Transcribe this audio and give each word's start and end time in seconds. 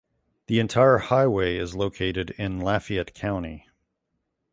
The 0.47 0.57
entire 0.59 0.97
highway 0.97 1.57
is 1.57 1.75
located 1.75 2.31
in 2.31 2.57
Lafayette 2.59 3.13
County. 3.13 3.67